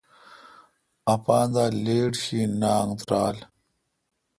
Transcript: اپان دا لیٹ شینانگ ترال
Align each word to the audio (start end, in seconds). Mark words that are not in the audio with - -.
اپان 1.13 1.47
دا 1.55 1.65
لیٹ 1.83 2.13
شینانگ 2.23 2.91
ترال 3.07 3.37